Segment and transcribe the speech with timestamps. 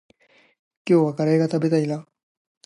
[0.89, 2.07] 今日はカレーが食べたいな。